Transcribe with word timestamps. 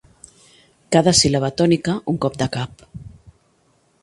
Cada 0.95 1.13
síl·laba 1.19 1.51
tònica 1.61 1.97
un 2.15 2.21
cop 2.27 2.41
de 2.43 2.51
cap. 2.57 2.87